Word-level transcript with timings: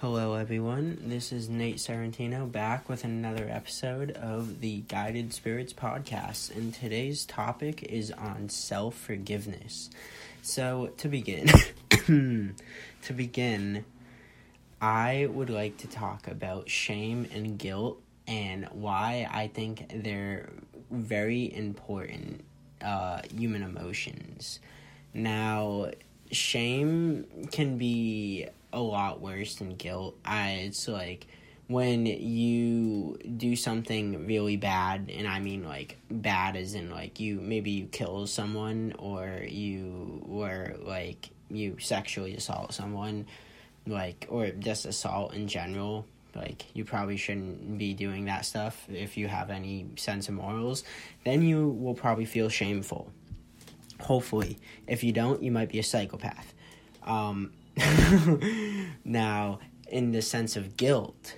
Hello, 0.00 0.34
everyone. 0.34 1.02
This 1.06 1.32
is 1.32 1.48
Nate 1.48 1.78
Serrentino 1.78 2.46
back 2.52 2.88
with 2.88 3.02
another 3.02 3.48
episode 3.50 4.12
of 4.12 4.60
the 4.60 4.82
Guided 4.82 5.32
Spirits 5.32 5.72
podcast. 5.72 6.54
And 6.54 6.72
today's 6.72 7.24
topic 7.24 7.82
is 7.82 8.12
on 8.12 8.48
self 8.48 8.94
forgiveness. 8.94 9.90
So, 10.40 10.92
to 10.98 11.08
begin, 11.08 11.48
to 11.90 13.12
begin, 13.12 13.84
I 14.80 15.26
would 15.32 15.50
like 15.50 15.78
to 15.78 15.88
talk 15.88 16.28
about 16.28 16.70
shame 16.70 17.26
and 17.34 17.58
guilt 17.58 18.00
and 18.28 18.66
why 18.66 19.28
I 19.28 19.48
think 19.48 19.90
they're 19.92 20.48
very 20.92 21.52
important 21.52 22.44
uh, 22.80 23.22
human 23.36 23.64
emotions. 23.64 24.60
Now, 25.12 25.90
shame 26.30 27.48
can 27.50 27.78
be 27.78 28.46
a 28.72 28.80
lot 28.80 29.20
worse 29.20 29.56
than 29.56 29.76
guilt. 29.76 30.16
I 30.24 30.50
it's 30.66 30.88
like 30.88 31.26
when 31.68 32.06
you 32.06 33.18
do 33.36 33.54
something 33.54 34.26
really 34.26 34.56
bad 34.56 35.10
and 35.14 35.28
I 35.28 35.38
mean 35.38 35.64
like 35.64 35.98
bad 36.10 36.56
as 36.56 36.74
in 36.74 36.90
like 36.90 37.20
you 37.20 37.40
maybe 37.40 37.70
you 37.70 37.86
kill 37.86 38.26
someone 38.26 38.94
or 38.98 39.42
you 39.46 40.22
were 40.26 40.76
like 40.82 41.28
you 41.50 41.76
sexually 41.78 42.34
assault 42.34 42.72
someone 42.72 43.26
like 43.86 44.26
or 44.30 44.48
just 44.48 44.86
assault 44.86 45.34
in 45.34 45.46
general 45.46 46.06
like 46.34 46.64
you 46.74 46.86
probably 46.86 47.18
shouldn't 47.18 47.76
be 47.76 47.92
doing 47.92 48.24
that 48.26 48.46
stuff 48.46 48.86
if 48.88 49.18
you 49.18 49.28
have 49.28 49.50
any 49.50 49.86
sense 49.96 50.28
of 50.28 50.34
morals 50.34 50.84
then 51.24 51.42
you 51.42 51.68
will 51.68 51.94
probably 51.94 52.24
feel 52.24 52.48
shameful. 52.48 53.12
Hopefully. 54.00 54.58
If 54.86 55.04
you 55.04 55.12
don't 55.12 55.42
you 55.42 55.50
might 55.50 55.68
be 55.68 55.78
a 55.78 55.82
psychopath. 55.82 56.54
Um, 57.04 57.52
now, 59.04 59.60
in 59.88 60.12
the 60.12 60.22
sense 60.22 60.56
of 60.56 60.76
guilt, 60.76 61.34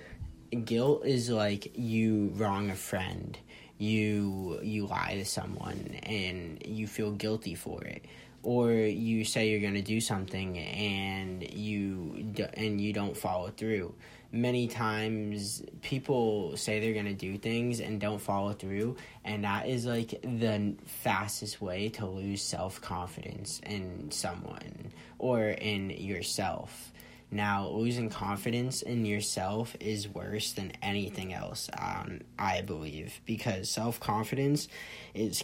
guilt 0.64 1.04
is 1.04 1.30
like 1.30 1.76
you 1.76 2.32
wrong 2.34 2.70
a 2.70 2.74
friend, 2.74 3.38
you 3.78 4.58
you 4.62 4.86
lie 4.86 5.14
to 5.16 5.24
someone, 5.24 5.96
and 6.02 6.62
you 6.66 6.86
feel 6.86 7.12
guilty 7.12 7.54
for 7.54 7.82
it, 7.84 8.04
or 8.42 8.72
you 8.72 9.24
say 9.24 9.50
you're 9.50 9.60
gonna 9.60 9.82
do 9.82 10.00
something 10.00 10.58
and 10.58 11.52
you 11.52 12.32
and 12.54 12.80
you 12.80 12.92
don't 12.92 13.16
follow 13.16 13.50
through. 13.50 13.94
Many 14.32 14.68
times, 14.68 15.62
people 15.82 16.56
say 16.56 16.78
they're 16.78 16.94
gonna 16.94 17.14
do 17.14 17.36
things 17.36 17.80
and 17.80 18.00
don't 18.00 18.20
follow 18.20 18.52
through, 18.52 18.96
and 19.24 19.42
that 19.44 19.68
is 19.68 19.86
like 19.86 20.10
the 20.22 20.74
fastest 20.86 21.60
way 21.60 21.88
to 21.90 22.06
lose 22.06 22.40
self 22.40 22.80
confidence 22.80 23.60
in 23.66 24.10
someone 24.12 24.92
or 25.18 25.48
in 25.48 25.90
yourself. 25.90 26.92
Now, 27.32 27.68
losing 27.68 28.08
confidence 28.08 28.82
in 28.82 29.04
yourself 29.04 29.76
is 29.78 30.08
worse 30.08 30.52
than 30.52 30.72
anything 30.82 31.32
else, 31.32 31.70
um, 31.78 32.20
I 32.38 32.60
believe, 32.62 33.20
because 33.24 33.70
self 33.70 34.00
confidence 34.00 34.68
is 35.14 35.42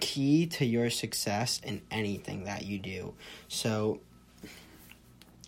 key 0.00 0.46
to 0.46 0.64
your 0.64 0.90
success 0.90 1.60
in 1.64 1.82
anything 1.90 2.44
that 2.44 2.64
you 2.64 2.78
do. 2.78 3.14
So, 3.48 4.00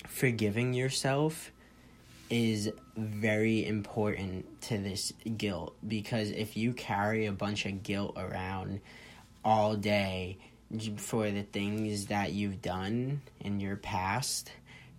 forgiving 0.07 0.75
yourself 0.75 1.51
is 2.31 2.71
very 2.97 3.67
important 3.67 4.61
to 4.63 4.79
this 4.79 5.13
guilt 5.37 5.75
because 5.87 6.31
if 6.31 6.57
you 6.57 6.73
carry 6.73 7.27
a 7.27 7.33
bunch 7.33 7.67
of 7.67 7.83
guilt 7.83 8.17
around 8.17 8.81
all 9.45 9.75
day 9.75 10.39
for 10.97 11.31
the 11.31 11.43
things 11.43 12.07
that 12.07 12.33
you've 12.33 12.63
done 12.63 13.21
in 13.41 13.61
your 13.61 13.77
past, 13.77 14.51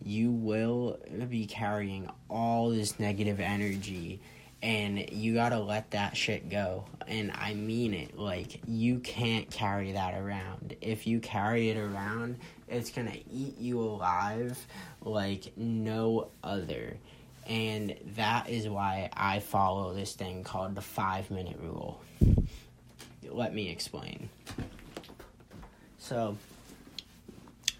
you 0.03 0.31
will 0.31 0.99
be 1.29 1.45
carrying 1.45 2.09
all 2.29 2.69
this 2.69 2.99
negative 2.99 3.39
energy 3.39 4.21
and 4.65 5.11
you 5.11 5.35
gotta 5.35 5.59
let 5.59 5.91
that 5.91 6.17
shit 6.17 6.49
go. 6.49 6.85
And 7.07 7.31
I 7.35 7.53
mean 7.53 7.93
it. 7.93 8.17
Like, 8.17 8.61
you 8.65 8.97
can't 8.97 9.47
carry 9.51 9.91
that 9.91 10.15
around. 10.15 10.75
If 10.81 11.05
you 11.05 11.19
carry 11.19 11.69
it 11.69 11.77
around, 11.77 12.37
it's 12.67 12.89
gonna 12.89 13.15
eat 13.31 13.59
you 13.59 13.79
alive 13.79 14.57
like 15.03 15.55
no 15.55 16.29
other. 16.43 16.97
And 17.45 17.95
that 18.15 18.49
is 18.49 18.67
why 18.67 19.11
I 19.13 19.39
follow 19.39 19.93
this 19.93 20.13
thing 20.13 20.43
called 20.43 20.73
the 20.73 20.81
five 20.81 21.29
minute 21.29 21.59
rule. 21.61 22.01
Let 23.29 23.53
me 23.53 23.69
explain. 23.69 24.29
So, 25.99 26.37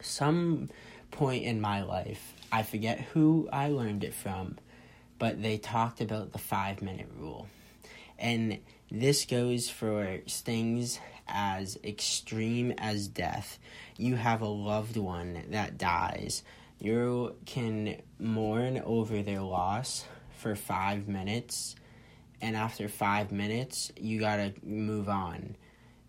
some 0.01 0.69
point 1.09 1.45
in 1.45 1.59
my 1.59 1.81
life, 1.81 2.33
I 2.51 2.61
forget 2.61 2.99
who 2.99 3.49
I 3.51 3.69
learned 3.69 4.03
it 4.03 4.13
from, 4.13 4.59
but 5.19 5.41
they 5.41 5.57
talked 5.57 6.01
about 6.01 6.31
the 6.31 6.37
five 6.37 6.81
minute 6.81 7.09
rule. 7.17 7.47
And 8.17 8.59
this 8.91 9.25
goes 9.25 9.69
for 9.69 10.19
things 10.27 10.99
as 11.27 11.77
extreme 11.83 12.71
as 12.77 13.07
death. 13.07 13.59
You 13.97 14.15
have 14.15 14.41
a 14.41 14.47
loved 14.47 14.97
one 14.97 15.43
that 15.49 15.77
dies. 15.77 16.43
You 16.79 17.35
can 17.45 18.01
mourn 18.19 18.81
over 18.85 19.21
their 19.21 19.41
loss 19.41 20.05
for 20.37 20.55
five 20.55 21.07
minutes, 21.07 21.75
and 22.41 22.55
after 22.55 22.87
five 22.87 23.31
minutes, 23.31 23.91
you 23.97 24.19
gotta 24.19 24.53
move 24.63 25.09
on 25.09 25.55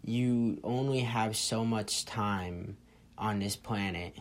you 0.06 0.61
only 0.62 1.00
have 1.00 1.37
so 1.37 1.65
much 1.65 2.05
time 2.05 2.77
on 3.19 3.41
this 3.41 3.56
planet. 3.56 4.17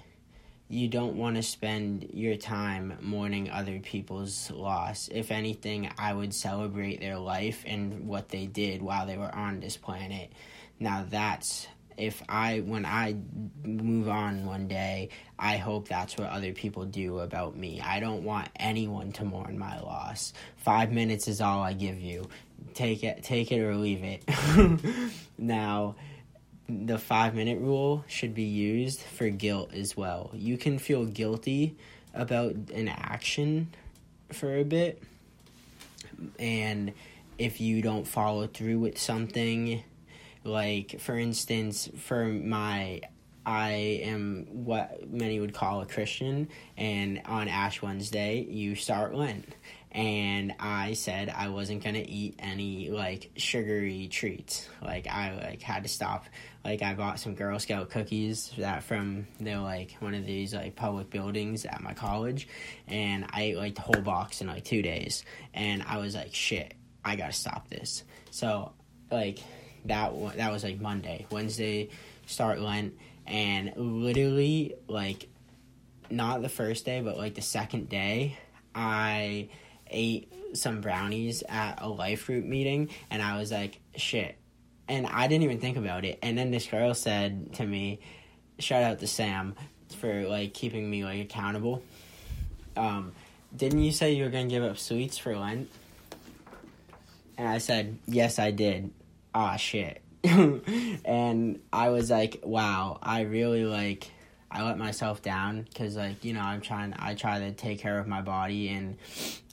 You 0.67 0.87
don't 0.87 1.15
want 1.15 1.35
to 1.35 1.43
spend 1.43 2.09
your 2.13 2.37
time 2.37 2.97
mourning 3.01 3.49
other 3.49 3.79
people's 3.79 4.49
loss. 4.49 5.09
If 5.11 5.31
anything, 5.31 5.91
I 5.97 6.13
would 6.13 6.33
celebrate 6.33 6.99
their 6.99 7.17
life 7.17 7.63
and 7.67 8.07
what 8.07 8.29
they 8.29 8.47
did 8.47 8.81
while 8.81 9.05
they 9.05 9.17
were 9.17 9.33
on 9.33 9.59
this 9.59 9.77
planet. 9.77 10.31
Now, 10.79 11.05
that's 11.07 11.67
if 11.97 12.21
I, 12.27 12.59
when 12.59 12.85
I 12.85 13.15
move 13.63 14.09
on 14.09 14.45
one 14.45 14.67
day, 14.67 15.09
I 15.39 15.57
hope 15.57 15.87
that's 15.87 16.17
what 16.17 16.27
other 16.27 16.51
people 16.51 16.83
do 16.85 17.19
about 17.19 17.55
me. 17.55 17.79
I 17.79 17.99
don't 17.99 18.23
want 18.23 18.49
anyone 18.55 19.13
to 19.13 19.23
mourn 19.23 19.57
my 19.57 19.79
loss. 19.79 20.33
Five 20.57 20.91
minutes 20.91 21.27
is 21.27 21.41
all 21.41 21.61
I 21.61 21.73
give 21.73 21.99
you 21.99 22.27
take 22.73 23.03
it 23.03 23.23
take 23.23 23.51
it 23.51 23.59
or 23.61 23.75
leave 23.75 24.03
it. 24.03 24.23
now, 25.37 25.95
the 26.67 26.97
5 26.97 27.35
minute 27.35 27.59
rule 27.59 28.03
should 28.07 28.33
be 28.33 28.43
used 28.43 29.01
for 29.01 29.29
guilt 29.29 29.73
as 29.73 29.95
well. 29.95 30.31
You 30.33 30.57
can 30.57 30.79
feel 30.79 31.05
guilty 31.05 31.75
about 32.13 32.55
an 32.73 32.87
action 32.87 33.69
for 34.31 34.57
a 34.57 34.63
bit 34.63 35.01
and 36.39 36.93
if 37.37 37.59
you 37.59 37.81
don't 37.81 38.07
follow 38.07 38.47
through 38.47 38.79
with 38.79 38.97
something 38.97 39.83
like 40.43 40.99
for 40.99 41.17
instance 41.17 41.89
for 41.97 42.25
my 42.25 43.01
I 43.45 43.72
am 44.03 44.47
what 44.50 45.09
many 45.11 45.39
would 45.39 45.53
call 45.53 45.81
a 45.81 45.85
Christian, 45.85 46.50
and 46.78 47.22
on 47.25 47.47
Ash 47.47 47.81
Wednesday, 47.81 48.41
you 48.41 48.75
start 48.75 49.13
Lent 49.13 49.56
and 49.95 50.53
I 50.59 50.91
said 50.91 51.29
I 51.29 51.47
wasn't 51.47 51.81
gonna 51.81 52.03
eat 52.05 52.35
any 52.39 52.89
like 52.89 53.31
sugary 53.38 54.09
treats. 54.09 54.67
Like 54.81 55.07
I 55.07 55.34
like 55.35 55.61
had 55.61 55.84
to 55.84 55.89
stop. 55.89 56.25
Like 56.66 56.81
I 56.81 56.95
bought 56.95 57.17
some 57.17 57.34
Girl 57.34 57.57
Scout 57.59 57.89
cookies 57.89 58.51
that 58.57 58.84
from 58.84 59.25
they're 59.39 59.57
like 59.57 59.95
one 60.00 60.13
of 60.13 60.25
these 60.25 60.53
like 60.53 60.75
public 60.75 61.09
buildings 61.09 61.63
at 61.63 61.81
my 61.81 61.94
college, 61.94 62.50
and 62.88 63.25
I 63.31 63.44
ate 63.44 63.57
like 63.57 63.75
the 63.75 63.81
whole 63.81 64.01
box 64.01 64.41
in 64.41 64.47
like 64.47 64.66
two 64.66 64.81
days. 64.81 65.23
And 65.53 65.81
I 65.84 66.00
was 66.00 66.13
like, 66.13 66.35
shit, 66.35 66.73
I 67.05 67.16
gotta 67.16 67.34
stop 67.34 67.69
this. 67.69 68.03
So 68.31 68.73
like 69.09 69.39
that 69.85 70.11
that 70.35 70.51
was 70.51 70.66
like 70.66 70.81
Monday, 70.81 71.25
Wednesday, 71.31 71.88
start 72.25 72.59
Lent, 72.59 72.95
and 73.27 73.73
literally 73.75 74.75
like 74.87 75.27
not 76.09 76.41
the 76.41 76.49
first 76.49 76.85
day, 76.85 77.01
but 77.01 77.17
like 77.17 77.35
the 77.35 77.41
second 77.41 77.89
day, 77.89 78.37
I 78.73 79.49
ate 79.87 80.31
some 80.53 80.81
brownies 80.81 81.43
at 81.47 81.81
a 81.81 81.87
life 81.87 82.27
group 82.27 82.45
meeting 82.45 82.89
and 83.09 83.22
I 83.22 83.37
was 83.37 83.51
like, 83.51 83.79
shit. 83.95 84.37
And 84.87 85.07
I 85.07 85.27
didn't 85.27 85.43
even 85.43 85.59
think 85.59 85.77
about 85.77 86.05
it. 86.05 86.19
And 86.22 86.37
then 86.37 86.51
this 86.51 86.67
girl 86.67 86.93
said 86.93 87.53
to 87.55 87.66
me, 87.66 87.99
shout 88.59 88.83
out 88.83 88.99
to 88.99 89.07
Sam 89.07 89.55
for 89.97 90.28
like 90.28 90.53
keeping 90.53 90.89
me 90.89 91.03
like 91.03 91.21
accountable. 91.21 91.83
Um, 92.78 93.13
didn't 93.55 93.83
you 93.83 93.91
say 93.91 94.13
you 94.13 94.23
were 94.25 94.29
gonna 94.29 94.47
give 94.47 94.63
up 94.63 94.78
sweets 94.78 95.17
for 95.17 95.35
Lent? 95.35 95.69
And 97.37 97.47
I 97.47 97.57
said, 97.57 97.97
yes, 98.07 98.39
I 98.39 98.51
did. 98.51 98.91
Ah, 99.33 99.55
shit. 99.55 100.01
and 101.05 101.59
I 101.72 101.89
was 101.89 102.09
like, 102.09 102.41
wow, 102.43 102.99
I 103.01 103.22
really 103.22 103.66
like 103.66 104.11
I 104.49 104.63
let 104.63 104.77
myself 104.77 105.22
down 105.22 105.63
because 105.63 105.95
like 105.95 106.23
you 106.23 106.33
know 106.33 106.41
I'm 106.41 106.61
trying 106.61 106.93
I 106.97 107.16
try 107.16 107.39
to 107.39 107.51
take 107.51 107.79
care 107.79 107.99
of 107.99 108.07
my 108.07 108.22
body 108.22 108.69
and 108.69 108.97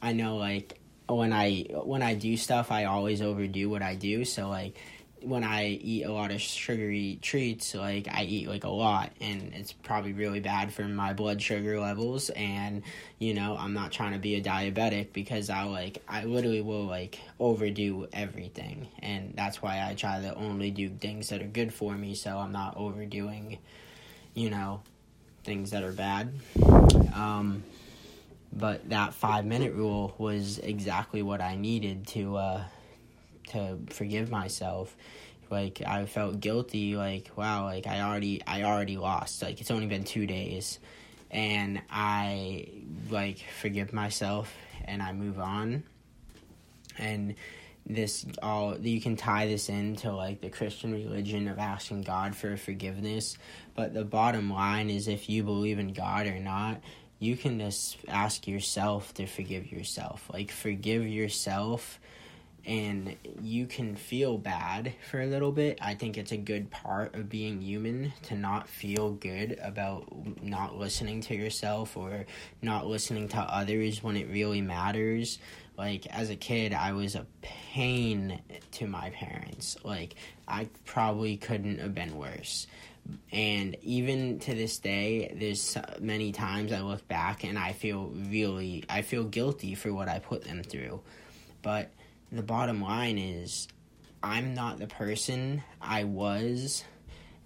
I 0.00 0.12
know 0.12 0.36
like 0.36 0.78
when 1.08 1.32
I 1.32 1.66
when 1.84 2.02
I 2.02 2.14
do 2.14 2.36
stuff 2.36 2.70
I 2.70 2.84
always 2.84 3.20
overdo 3.20 3.69
what 3.69 3.82
I 3.82 3.94
do. 3.94 4.24
So 4.24 4.48
like 4.48 4.76
when 5.24 5.44
I 5.44 5.69
eat 5.69 6.04
a 6.04 6.12
lot 6.12 6.30
of 6.30 6.40
sugary 6.40 7.19
treats, 7.22 7.74
like 7.74 8.08
I 8.10 8.24
eat 8.24 8.48
like 8.48 8.64
a 8.64 8.70
lot, 8.70 9.12
and 9.20 9.52
it's 9.54 9.72
probably 9.72 10.12
really 10.12 10.40
bad 10.40 10.72
for 10.72 10.84
my 10.84 11.12
blood 11.12 11.40
sugar 11.40 11.80
levels. 11.80 12.30
And 12.30 12.82
you 13.19 13.34
know, 13.34 13.56
I'm 13.58 13.72
not 13.72 13.92
trying 13.92 14.12
to 14.12 14.19
be 14.19 14.34
a 14.36 14.42
diabetic 14.42 15.12
because 15.12 15.50
I 15.50 15.64
like 15.64 16.02
I 16.08 16.24
literally 16.24 16.62
will 16.62 16.86
like 16.86 17.19
overdo 17.38 18.08
everything, 18.12 18.88
and 19.00 19.34
that's 19.34 19.62
why 19.62 19.86
I 19.86 19.94
try 19.94 20.20
to 20.20 20.34
only 20.34 20.70
do 20.70 20.88
things 20.88 21.28
that 21.28 21.42
are 21.42 21.46
good 21.46 21.72
for 21.72 21.94
me, 21.94 22.14
so 22.14 22.38
I'm 22.38 22.52
not 22.52 22.76
overdoing, 22.76 23.58
you 24.34 24.50
know, 24.50 24.82
things 25.44 25.70
that 25.70 25.82
are 25.82 25.92
bad. 25.92 26.32
Um, 27.14 27.62
but 28.52 28.90
that 28.90 29.14
five 29.14 29.44
minute 29.44 29.75
rule 29.75 30.14
was 30.18 30.58
exactly 30.58 31.22
what 31.22 31.40
I 31.40 31.56
needed 31.56 32.06
to. 32.08 32.36
Uh, 32.36 32.64
to 33.48 33.78
forgive 33.88 34.30
myself. 34.30 34.96
Like 35.50 35.82
i 35.86 36.06
felt 36.06 36.40
guilty 36.40 36.96
like 36.96 37.30
wow 37.36 37.64
like 37.64 37.86
i 37.86 38.00
already 38.00 38.42
i 38.46 38.62
already 38.62 38.96
lost. 38.96 39.42
Like 39.42 39.60
it's 39.60 39.70
only 39.70 39.86
been 39.86 40.04
two 40.04 40.26
days. 40.26 40.78
And 41.30 41.82
i 41.90 42.68
like 43.10 43.44
forgive 43.60 43.92
myself 43.92 44.52
and 44.84 45.02
i 45.02 45.12
move 45.12 45.38
on. 45.38 45.82
And 46.98 47.34
this 47.84 48.24
all 48.42 48.78
you 48.78 49.00
can 49.00 49.16
tie 49.16 49.46
this 49.46 49.68
into 49.68 50.12
like 50.12 50.40
the 50.40 50.48
christian 50.48 50.92
religion 50.92 51.48
of 51.48 51.58
asking 51.58 52.02
god 52.02 52.34
for 52.34 52.56
forgiveness. 52.56 53.36
But 53.74 53.92
the 53.92 54.04
bottom 54.04 54.50
line 54.50 54.88
is 54.88 55.08
if 55.08 55.28
you 55.28 55.42
believe 55.42 55.78
in 55.78 55.92
god 55.92 56.26
or 56.26 56.38
not 56.38 56.80
you 57.22 57.36
can 57.36 57.60
just 57.60 57.98
ask 58.08 58.48
yourself 58.48 59.14
to 59.14 59.26
forgive 59.26 59.70
yourself. 59.70 60.28
Like 60.32 60.50
forgive 60.50 61.06
yourself 61.06 62.00
and 62.64 63.17
you 63.41 63.67
can 63.67 63.97
feel 63.97 64.38
bad 64.38 64.94
for 65.11 65.20
a 65.20 65.26
little 65.26 65.53
bit. 65.53 65.79
I 65.81 65.94
think 65.94 66.17
it's 66.17 66.32
a 66.32 66.37
good 66.37 66.70
part 66.70 67.14
of 67.14 67.29
being 67.29 67.61
human 67.61 68.12
to 68.25 68.37
not 68.37 68.69
feel 68.69 69.12
good 69.12 69.59
about 69.62 70.06
not 70.43 70.79
listening 70.79 71.23
to 71.23 71.35
yourself 71.35 71.97
or 71.97 72.26
not 72.61 72.87
listening 72.87 73.29
to 73.29 73.38
others 73.38 74.03
when 74.03 74.17
it 74.17 74.29
really 74.31 74.61
matters. 74.61 75.38
Like 75.76 76.06
as 76.06 76.31
a 76.31 76.37
kid, 76.37 76.73
I 76.73 76.93
was 76.93 77.14
a 77.17 77.26
pain 77.41 78.41
to 78.73 78.87
my 78.87 79.11
parents. 79.11 79.76
Like 79.82 80.14
I 80.47 80.69
probably 80.85 81.37
couldn't 81.37 81.81
have 81.81 81.94
been 81.94 82.17
worse. 82.17 82.69
And 83.32 83.76
even 83.82 84.38
to 84.41 84.55
this 84.55 84.79
day, 84.79 85.35
there's 85.35 85.76
many 85.99 86.31
times 86.31 86.73
I 86.73 86.82
look 86.82 87.09
back 87.09 87.43
and 87.43 87.59
I 87.59 87.73
feel 87.73 88.12
really 88.14 88.85
I 88.88 89.03
feel 89.03 89.25
guilty 89.25 89.75
for 89.75 89.93
what 89.93 90.09
I 90.09 90.20
put 90.20 90.44
them 90.44 90.62
through. 90.62 91.00
But 91.62 91.91
the 92.32 92.43
bottom 92.43 92.81
line 92.81 93.19
is 93.19 93.69
I'm 94.23 94.55
not 94.55 94.79
the 94.79 94.87
person 94.87 95.62
I 95.81 96.05
was 96.05 96.84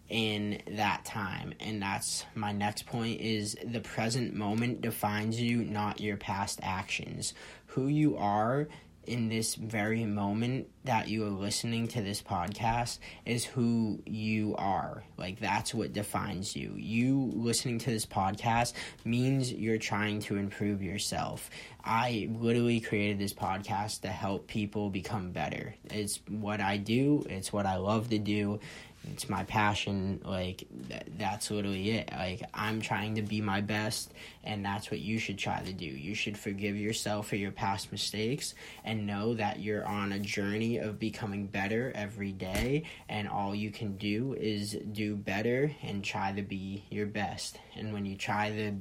in 0.09 0.63
that 0.69 1.05
time. 1.05 1.53
And 1.59 1.83
that's 1.83 2.25
my 2.37 2.53
next 2.53 2.87
point 2.87 3.21
is 3.21 3.57
the 3.65 3.81
present 3.81 4.35
moment 4.35 4.81
defines 4.81 5.41
you 5.41 5.65
not 5.65 6.01
your 6.01 6.17
past 6.17 6.61
actions. 6.63 7.35
Who 7.67 7.89
you 7.89 8.17
are 8.17 8.69
in 9.07 9.29
this 9.29 9.55
very 9.55 10.05
moment 10.05 10.69
that 10.85 11.09
you 11.09 11.25
are 11.27 11.31
listening 11.31 11.89
to 11.89 12.03
this 12.03 12.23
podcast 12.23 12.99
is 13.25 13.45
who 13.45 14.01
you 14.07 14.55
are. 14.57 15.03
Like, 15.17 15.41
that's 15.41 15.75
what 15.75 15.93
defines 15.93 16.55
you. 16.55 16.75
You 16.77 17.33
listening 17.35 17.79
to 17.81 17.91
this 17.91 18.07
podcast 18.07 18.73
means 19.05 19.53
you're 19.53 19.79
trying 19.79 20.21
to 20.21 20.37
improve 20.37 20.83
yourself. 20.83 21.51
I 21.85 22.29
literally 22.39 22.81
created 22.81 23.19
this 23.19 23.33
podcast 23.33 24.01
to 24.03 24.09
help 24.09 24.47
people 24.47 24.91
become 24.91 25.31
better. 25.31 25.75
It's 25.91 26.21
what 26.29 26.61
I 26.61 26.77
do, 26.77 27.25
it's 27.29 27.53
what 27.53 27.67
I 27.67 27.77
love 27.77 28.11
to 28.11 28.19
do, 28.19 28.61
it's 29.13 29.29
my 29.29 29.45
passion 29.45 30.21
like 30.25 30.67
th- 30.89 31.07
that's 31.19 31.51
literally 31.51 31.91
it. 31.91 32.11
Like 32.13 32.43
i'm 32.55 32.81
trying 32.81 33.15
to 33.17 33.23
be 33.23 33.41
my 33.41 33.61
best 33.61 34.13
and 34.45 34.65
that's 34.65 34.91
what 34.91 35.01
you 35.01 35.19
should 35.19 35.39
try 35.39 35.61
to 35.63 35.73
do. 35.73 35.85
You 35.85 36.15
should 36.15 36.39
forgive 36.39 36.77
yourself 36.77 37.29
for 37.29 37.37
your 37.37 37.51
past 37.51 37.91
mistakes 37.91 38.55
and 38.85 39.07
know 39.07 39.35
that 39.35 39.61
you're 39.61 39.85
on 39.85 40.13
a 40.13 40.19
journey 40.21 40.79
of 40.79 40.99
becoming 40.99 41.47
better 41.47 41.93
every 41.95 42.33
day 42.33 42.85
and 43.09 43.29
all 43.29 43.55
you 43.55 43.71
can 43.71 43.97
do 43.97 44.35
is 44.39 44.79
do 44.93 45.17
better 45.17 45.73
and 45.83 46.05
try 46.05 46.33
to 46.33 46.43
be 46.43 46.85
your 46.91 47.07
best. 47.07 47.59
And 47.75 47.93
when 47.93 48.07
you 48.07 48.17
try 48.17 48.51
to 48.51 48.73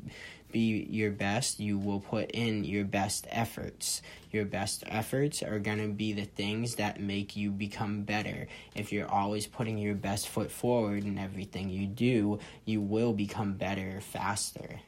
be 0.52 0.88
your 0.90 1.12
best, 1.12 1.60
you 1.60 1.78
will 1.78 2.00
put 2.00 2.32
in 2.32 2.64
your 2.64 2.86
best 2.86 3.28
efforts. 3.30 4.02
Your 4.32 4.46
best 4.46 4.84
efforts 4.88 5.44
are 5.44 5.60
going 5.60 5.80
to 5.80 5.90
be 5.90 6.14
the 6.14 6.26
things 6.26 6.76
that 6.76 7.00
make 7.00 7.36
you 7.36 7.52
become 7.52 8.04
better. 8.04 8.48
If 8.74 8.94
you're 8.94 9.12
always 9.12 9.48
putting 9.48 9.78
your 9.78 9.96
best 9.96 10.30
foot 10.30 10.52
forward 10.52 11.04
in 11.04 11.18
everything 11.18 11.70
you 11.70 11.88
do, 11.88 12.40
you 12.64 12.82
will 12.82 13.14
become 13.14 13.54
better 13.54 14.00
faster. 14.02 14.80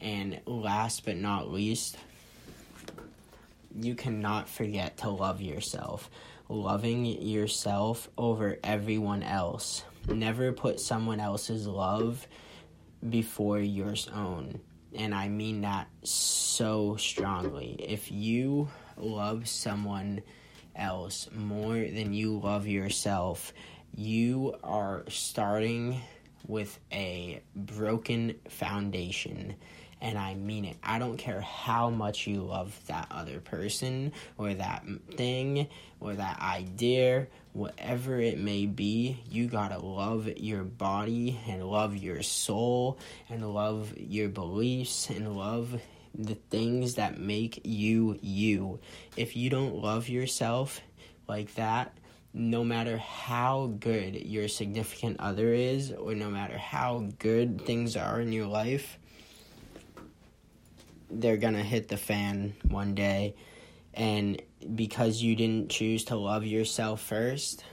And 0.00 0.40
last 0.46 1.04
but 1.04 1.16
not 1.16 1.52
least, 1.52 1.98
you 3.78 3.94
cannot 3.94 4.48
forget 4.48 4.96
to 4.98 5.10
love 5.10 5.42
yourself. 5.42 6.10
Loving 6.48 7.04
yourself 7.04 8.08
over 8.16 8.58
everyone 8.64 9.22
else. 9.22 9.84
Never 10.08 10.52
put 10.52 10.80
someone 10.80 11.20
else's 11.20 11.66
love 11.66 12.26
before 13.08 13.60
yours 13.60 14.08
own 14.14 14.60
and 14.94 15.14
I 15.14 15.28
mean 15.28 15.62
that 15.62 15.88
so 16.02 16.96
strongly. 16.96 17.76
If 17.78 18.10
you 18.10 18.68
love 18.96 19.48
someone 19.48 20.22
else 20.74 21.28
more 21.34 21.76
than 21.76 22.12
you 22.12 22.38
love 22.38 22.66
yourself, 22.66 23.52
you 23.94 24.54
are 24.62 25.04
starting 25.08 26.00
with 26.46 26.78
a 26.92 27.42
broken 27.54 28.34
foundation. 28.48 29.54
And 30.02 30.18
I 30.18 30.34
mean 30.34 30.64
it. 30.64 30.76
I 30.82 30.98
don't 30.98 31.18
care 31.18 31.42
how 31.42 31.90
much 31.90 32.26
you 32.26 32.40
love 32.40 32.78
that 32.86 33.08
other 33.10 33.38
person 33.40 34.12
or 34.38 34.54
that 34.54 34.84
thing 35.16 35.68
or 36.00 36.14
that 36.14 36.40
idea 36.40 37.26
whatever 37.52 38.20
it 38.20 38.38
may 38.38 38.66
be, 38.66 39.18
you 39.28 39.48
gotta 39.48 39.78
love 39.78 40.28
your 40.36 40.62
body 40.62 41.38
and 41.48 41.64
love 41.64 41.96
your 41.96 42.22
soul 42.22 42.98
and 43.28 43.52
love 43.52 43.92
your 43.96 44.28
beliefs 44.28 45.10
and 45.10 45.36
love 45.36 45.80
the 46.14 46.34
things 46.34 46.94
that 46.94 47.18
make 47.18 47.60
you 47.64 48.18
you. 48.22 48.78
If 49.16 49.36
you 49.36 49.50
don't 49.50 49.76
love 49.76 50.08
yourself 50.08 50.80
like 51.28 51.54
that, 51.54 51.96
no 52.32 52.62
matter 52.62 52.96
how 52.98 53.72
good 53.80 54.14
your 54.14 54.48
significant 54.48 55.18
other 55.18 55.52
is, 55.52 55.92
or 55.92 56.14
no 56.14 56.30
matter 56.30 56.56
how 56.56 57.08
good 57.18 57.60
things 57.62 57.96
are 57.96 58.20
in 58.20 58.32
your 58.32 58.46
life, 58.46 58.98
they're 61.10 61.36
gonna 61.36 61.62
hit 61.62 61.88
the 61.88 61.96
fan 61.96 62.54
one 62.68 62.94
day. 62.94 63.34
And 63.94 64.40
because 64.74 65.20
you 65.20 65.34
didn't 65.34 65.70
choose 65.70 66.04
to 66.04 66.16
love 66.16 66.44
yourself 66.44 67.00
first, 67.00 67.64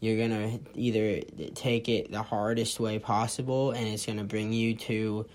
you're 0.00 0.18
gonna 0.18 0.60
either 0.74 1.20
take 1.54 1.88
it 1.88 2.12
the 2.12 2.22
hardest 2.22 2.78
way 2.78 2.98
possible 2.98 3.72
and 3.72 3.86
it's 3.88 4.06
gonna 4.06 4.24
bring 4.24 4.52
you 4.52 4.74
to 4.74 5.26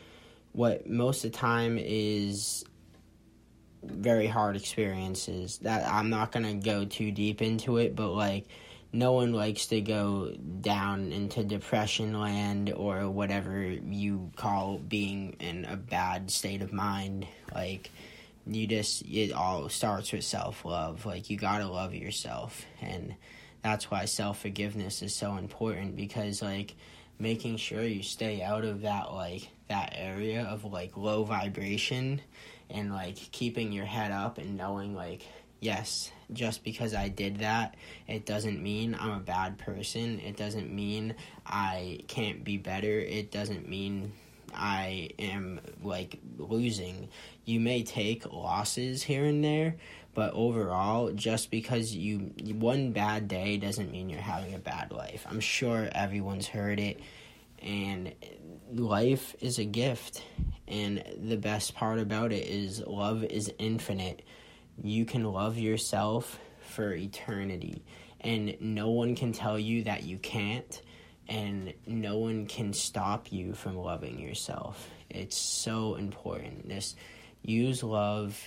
what 0.53 0.87
most 0.87 1.25
of 1.25 1.31
the 1.31 1.37
time 1.37 1.77
is 1.79 2.63
very 3.83 4.27
hard 4.27 4.55
experiences 4.55 5.57
that 5.59 5.87
I'm 5.87 6.09
not 6.09 6.31
gonna 6.31 6.55
go 6.55 6.85
too 6.85 7.11
deep 7.11 7.41
into 7.41 7.77
it, 7.77 7.95
but 7.95 8.09
like 8.09 8.45
no 8.93 9.13
one 9.13 9.33
likes 9.33 9.67
to 9.67 9.79
go 9.81 10.33
down 10.61 11.11
into 11.11 11.43
depression 11.43 12.19
land 12.19 12.73
or 12.75 13.09
whatever 13.09 13.61
you 13.63 14.31
call 14.35 14.77
being 14.77 15.35
in 15.39 15.65
a 15.65 15.77
bad 15.77 16.29
state 16.29 16.61
of 16.61 16.73
mind. 16.73 17.25
Like 17.53 17.89
you 18.45 18.67
just 18.67 19.03
it 19.03 19.31
all 19.31 19.69
starts 19.69 20.11
with 20.11 20.23
self 20.23 20.65
love. 20.65 21.05
Like 21.05 21.29
you 21.29 21.37
gotta 21.37 21.67
love 21.67 21.93
yourself, 21.93 22.65
and 22.81 23.15
that's 23.63 23.89
why 23.89 24.05
self 24.05 24.41
forgiveness 24.41 25.01
is 25.01 25.15
so 25.15 25.37
important 25.37 25.95
because 25.95 26.41
like 26.41 26.75
making 27.19 27.55
sure 27.55 27.83
you 27.83 28.03
stay 28.03 28.41
out 28.41 28.65
of 28.65 28.81
that 28.81 29.13
like 29.13 29.47
that 29.69 29.93
area 29.95 30.43
of 30.43 30.65
like 30.65 30.97
low 30.97 31.23
vibration 31.23 32.19
and 32.73 32.93
like 32.93 33.15
keeping 33.31 33.71
your 33.71 33.85
head 33.85 34.11
up 34.11 34.37
and 34.37 34.57
knowing 34.57 34.95
like 34.95 35.25
yes 35.59 36.11
just 36.33 36.63
because 36.63 36.93
i 36.95 37.07
did 37.07 37.37
that 37.39 37.75
it 38.07 38.25
doesn't 38.25 38.61
mean 38.61 38.95
i'm 38.99 39.11
a 39.11 39.19
bad 39.19 39.57
person 39.57 40.19
it 40.19 40.35
doesn't 40.35 40.73
mean 40.73 41.13
i 41.45 41.99
can't 42.07 42.43
be 42.43 42.57
better 42.57 42.99
it 42.99 43.31
doesn't 43.31 43.67
mean 43.67 44.11
I 44.53 45.09
am 45.19 45.59
like 45.83 46.19
losing. 46.37 47.09
You 47.45 47.59
may 47.59 47.83
take 47.83 48.31
losses 48.31 49.03
here 49.03 49.25
and 49.25 49.43
there, 49.43 49.75
but 50.13 50.33
overall, 50.33 51.11
just 51.11 51.51
because 51.51 51.93
you 51.93 52.33
one 52.53 52.91
bad 52.91 53.27
day 53.27 53.57
doesn't 53.57 53.91
mean 53.91 54.09
you're 54.09 54.19
having 54.21 54.53
a 54.53 54.59
bad 54.59 54.91
life. 54.91 55.25
I'm 55.29 55.39
sure 55.39 55.89
everyone's 55.91 56.47
heard 56.47 56.79
it, 56.79 56.99
and 57.61 58.13
life 58.73 59.35
is 59.39 59.59
a 59.59 59.65
gift. 59.65 60.23
And 60.71 61.03
the 61.21 61.35
best 61.35 61.75
part 61.75 61.99
about 61.99 62.31
it 62.31 62.47
is 62.47 62.81
love 62.87 63.25
is 63.25 63.51
infinite. 63.59 64.23
You 64.81 65.03
can 65.03 65.25
love 65.25 65.57
yourself 65.57 66.39
for 66.61 66.93
eternity. 66.93 67.83
And 68.21 68.55
no 68.61 68.91
one 68.91 69.15
can 69.15 69.33
tell 69.33 69.59
you 69.59 69.83
that 69.83 70.03
you 70.03 70.17
can't. 70.17 70.81
And 71.27 71.73
no 71.85 72.19
one 72.19 72.45
can 72.45 72.71
stop 72.71 73.33
you 73.33 73.53
from 73.53 73.77
loving 73.77 74.17
yourself. 74.17 74.89
It's 75.09 75.35
so 75.35 75.95
important. 75.95 76.69
This 76.69 76.95
use 77.41 77.83
love. 77.83 78.39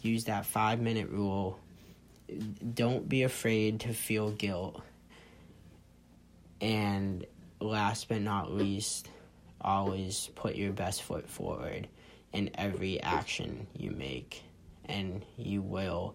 Use 0.00 0.24
that 0.24 0.46
5 0.46 0.80
minute 0.80 1.10
rule. 1.10 1.58
Don't 2.72 3.06
be 3.06 3.22
afraid 3.22 3.80
to 3.80 3.92
feel 3.92 4.30
guilt. 4.30 4.82
And 6.62 7.26
last 7.60 8.08
but 8.08 8.22
not 8.22 8.50
least 8.50 9.10
always 9.64 10.30
put 10.34 10.54
your 10.54 10.72
best 10.72 11.02
foot 11.02 11.28
forward 11.28 11.88
in 12.32 12.50
every 12.54 13.00
action 13.00 13.66
you 13.76 13.90
make 13.90 14.42
and 14.86 15.24
you 15.36 15.62
will 15.62 16.14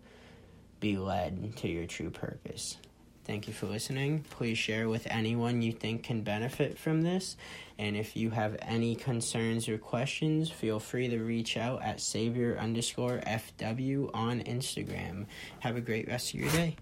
be 0.79 0.98
led 0.98 1.56
to 1.58 1.68
your 1.68 1.86
true 1.86 2.10
purpose. 2.10 2.77
Thank 3.25 3.48
you 3.48 3.53
for 3.53 3.68
listening. 3.68 4.25
Please 4.32 4.58
share 4.58 4.89
with 4.89 5.06
anyone 5.08 5.62
you 5.62 5.72
think 5.72 6.03
can 6.03 6.22
benefit 6.22 6.79
from 6.79 7.03
this. 7.03 7.38
And 7.77 7.96
if 7.96 8.15
you 8.15 8.32
have 8.32 8.58
any 8.62 8.96
concerns 8.96 9.70
or 9.70 9.77
questions, 9.77 10.50
feel 10.50 10.79
free 10.79 11.10
to 11.10 11.20
reach 11.20 11.56
out 11.56 11.84
at 11.84 12.01
savior 12.01 12.58
underscore 12.60 13.22
FW 13.27 14.10
on 14.15 14.41
Instagram. 14.41 15.27
Have 15.60 15.75
a 15.75 15.82
great 15.82 16.08
rest 16.08 16.34
of 16.34 16.39
your 16.39 16.50
day. 16.50 16.75